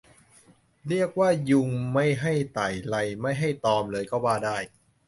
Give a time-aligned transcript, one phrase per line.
[0.87, 4.57] เรียกได้ว่ายุงไม่ให้ไต่ไรไม่ให้ตอมเลยก็ว่าได้